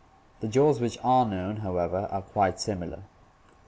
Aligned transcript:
The 0.39 0.47
jaws 0.47 0.79
which 0.81 0.97
are 1.03 1.27
known, 1.27 1.57
however, 1.57 2.07
are 2.09 2.23
quite 2.23 2.59
similar. 2.59 3.03